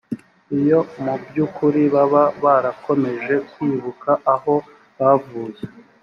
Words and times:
iyo 0.59 0.79
mu 1.03 1.13
by’ukuri 1.23 1.81
baba 1.93 2.23
barakomeje 2.43 3.35
kwibuka 3.51 4.09
aho 4.33 4.55
bavuye 4.97 5.61